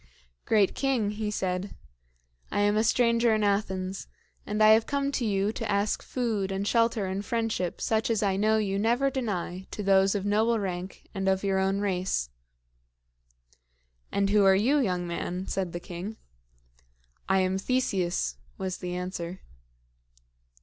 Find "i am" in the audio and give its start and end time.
2.51-2.75, 17.29-17.59